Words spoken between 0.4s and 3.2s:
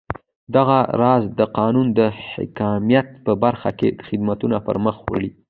دغه راز د قانون د حاکمیت